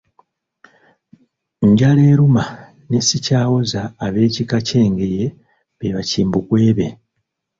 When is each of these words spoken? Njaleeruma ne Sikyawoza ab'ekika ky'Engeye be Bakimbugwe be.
Njaleeruma 1.69 2.43
ne 2.89 2.99
Sikyawoza 3.07 3.81
ab'ekika 4.05 4.57
ky'Engeye 4.67 5.25
be 5.77 5.87
Bakimbugwe 5.95 6.63
be. 6.77 6.87